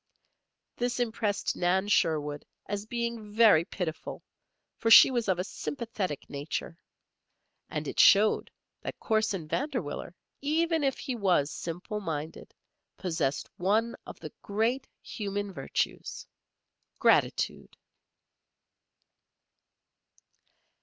[0.77, 4.23] This impressed Nan Sherwood as being very pitiful,
[4.79, 6.75] for she was of a sympathetic nature.
[7.69, 8.49] And it showed
[8.81, 12.51] that Corson Vanderwiller, even if he was simple minded,
[12.97, 16.25] possessed one of the great human virtues,
[16.97, 17.77] gratitude.